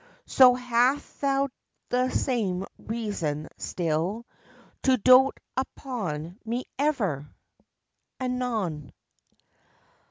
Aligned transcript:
So 0.25 0.55
hast 0.55 1.21
thou 1.21 1.49
the 1.89 2.09
same 2.09 2.65
reason 2.79 3.47
still 3.59 4.25
To 4.81 4.97
dote 4.97 5.39
upon 5.55 6.39
me 6.43 6.63
ever! 6.79 7.29
Anon. 8.19 8.93